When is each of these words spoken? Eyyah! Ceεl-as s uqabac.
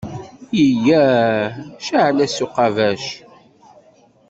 Eyyah! 0.63 1.45
Ceεl-as 1.85 2.31
s 2.35 2.39
uqabac. 2.45 3.03